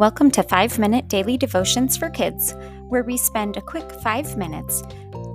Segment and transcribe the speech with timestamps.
[0.00, 2.54] Welcome to 5 Minute Daily Devotions for Kids,
[2.88, 4.82] where we spend a quick 5 minutes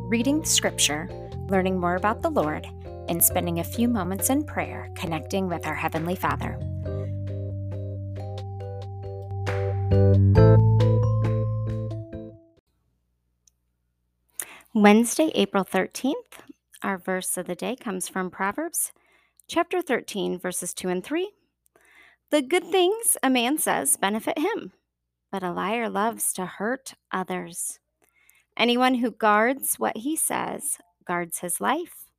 [0.09, 1.07] reading Scripture,
[1.49, 2.65] learning more about the Lord,
[3.07, 6.57] and spending a few moments in prayer connecting with our Heavenly Father.
[14.73, 16.41] Wednesday, April 13th,
[16.81, 18.93] our verse of the day comes from Proverbs
[19.47, 21.29] chapter 13, verses 2 and 3.
[22.35, 24.73] The good things a man says benefit him,
[25.31, 27.79] but a liar loves to hurt others.
[28.57, 30.77] Anyone who guards what he says
[31.07, 32.09] guards his life,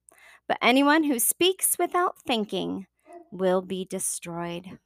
[0.48, 2.86] but anyone who speaks without thinking
[3.30, 4.78] will be destroyed.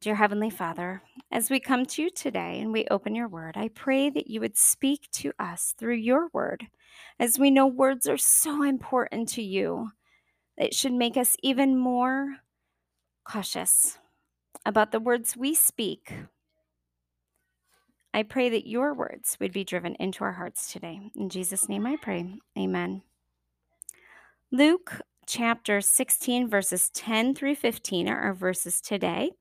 [0.00, 3.66] Dear Heavenly Father, as we come to you today and we open your word, I
[3.66, 6.68] pray that you would speak to us through your word,
[7.18, 9.90] as we know words are so important to you.
[10.56, 12.36] It should make us even more
[13.26, 13.98] cautious
[14.64, 16.12] about the words we speak.
[18.14, 21.00] I pray that your words would be driven into our hearts today.
[21.14, 22.26] In Jesus' name I pray.
[22.58, 23.02] Amen.
[24.50, 29.32] Luke chapter 16, verses 10 through 15 are our verses today.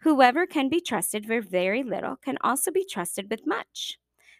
[0.00, 3.98] Whoever can be trusted with very little can also be trusted with much.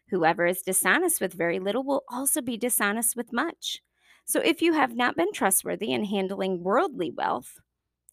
[0.08, 3.82] Whoever is dishonest with very little will also be dishonest with much.
[4.24, 7.58] So if you have not been trustworthy in handling worldly wealth,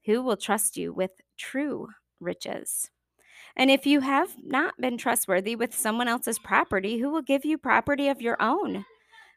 [0.06, 2.90] who will trust you with true riches?
[3.56, 7.58] And if you have not been trustworthy with someone else's property, who will give you
[7.58, 8.86] property of your own?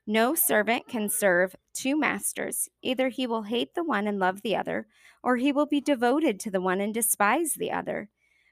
[0.07, 2.69] No servant can serve two masters.
[2.83, 4.87] Either he will hate the one and love the other,
[5.23, 8.09] or he will be devoted to the one and despise the other.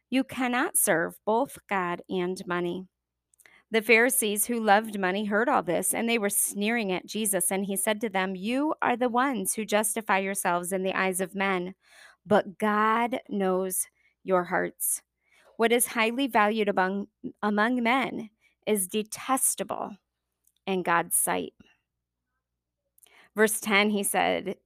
[0.08, 2.86] You cannot serve both God and money.
[3.72, 7.52] The Pharisees who loved money heard all this, and they were sneering at Jesus.
[7.52, 11.20] And he said to them, You are the ones who justify yourselves in the eyes
[11.20, 11.74] of men,
[12.26, 13.86] but God knows
[14.24, 15.02] your hearts.
[15.56, 17.08] What is highly valued among,
[17.42, 18.31] among men
[18.66, 19.97] is detestable
[20.66, 21.52] in God's sight.
[23.37, 24.56] Verse 10, he said,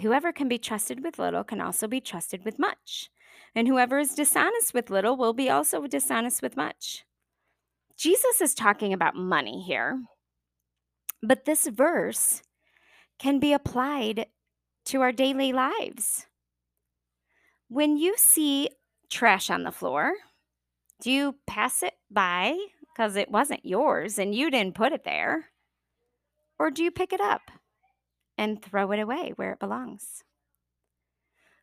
[0.00, 3.10] Whoever can be trusted with little can also be trusted with much.
[3.54, 7.04] And whoever is dishonest with little will be also dishonest with much.
[7.98, 10.00] Jesus is talking about money here.
[11.20, 12.42] But this verse
[13.18, 14.26] can be applied
[14.86, 16.26] to our daily lives.
[17.68, 18.70] When you see
[19.10, 20.12] trash on the floor,
[21.02, 25.46] do you pass it by because it wasn't yours and you didn't put it there?
[26.58, 27.50] Or do you pick it up
[28.36, 30.22] and throw it away where it belongs?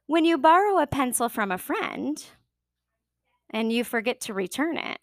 [0.06, 2.24] When you borrow a pencil from a friend
[3.50, 5.00] and you forget to return it,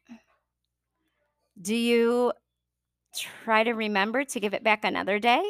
[1.62, 2.32] do you
[3.14, 5.42] try to remember to give it back another day?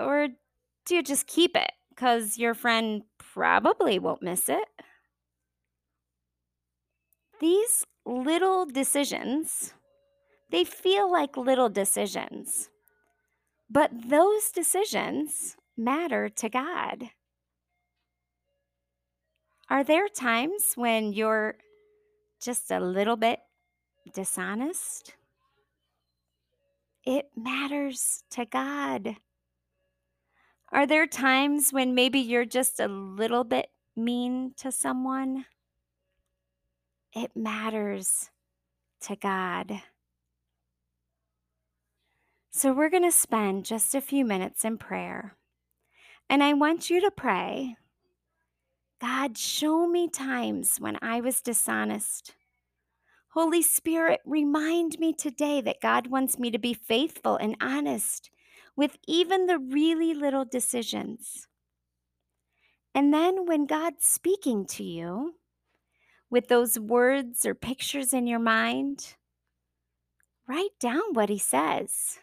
[0.00, 0.28] Or
[0.86, 4.66] do you just keep it because your friend probably won't miss it?
[7.40, 9.74] These little decisions,
[10.50, 12.68] they feel like little decisions,
[13.70, 17.10] but those decisions matter to God.
[19.70, 21.56] Are there times when you're
[22.40, 23.40] just a little bit
[24.12, 25.14] dishonest?
[27.04, 29.16] It matters to God.
[30.72, 35.44] Are there times when maybe you're just a little bit mean to someone?
[37.12, 38.30] It matters
[39.02, 39.82] to God.
[42.50, 45.36] So, we're going to spend just a few minutes in prayer.
[46.30, 47.76] And I want you to pray
[49.00, 52.34] God, show me times when I was dishonest.
[53.34, 58.30] Holy Spirit, remind me today that God wants me to be faithful and honest
[58.76, 61.48] with even the really little decisions.
[62.94, 65.34] And then when God's speaking to you
[66.30, 69.16] with those words or pictures in your mind,
[70.46, 72.20] write down what He says.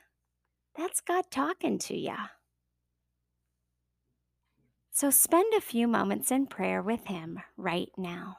[0.77, 2.15] That's God talking to you.
[4.93, 8.37] So spend a few moments in prayer with Him right now.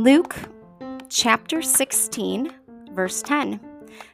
[0.00, 0.34] Luke
[1.10, 2.50] chapter 16,
[2.92, 3.60] verse 10.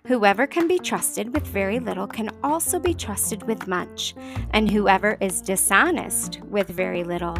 [0.09, 4.13] Whoever can be trusted with very little can also be trusted with much,
[4.51, 7.39] and whoever is dishonest with very little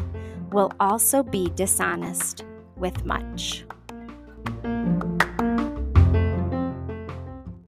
[0.53, 2.45] will also be dishonest
[2.77, 3.65] with much.